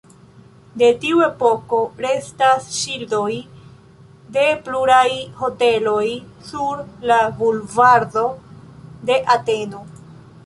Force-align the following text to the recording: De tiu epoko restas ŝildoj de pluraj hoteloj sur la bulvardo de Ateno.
De 0.81 0.87
tiu 1.01 1.19
epoko 1.23 1.81
restas 2.05 2.69
ŝildoj 2.77 3.35
de 4.37 4.45
pluraj 4.69 5.07
hoteloj 5.41 6.07
sur 6.47 6.81
la 7.11 7.19
bulvardo 7.43 8.25
de 9.11 9.19
Ateno. 9.35 9.83